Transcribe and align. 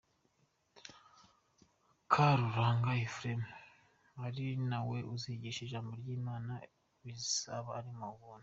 Karuranga 2.11 2.91
Ephrem, 3.05 3.41
ari 4.25 4.45
nawe 4.69 4.97
uzigisha 5.13 5.59
ijambo 5.63 5.91
ry’Imana 6.01 6.53
bizaba 7.05 7.69
ari 7.77 7.89
ubuntu. 7.93 8.39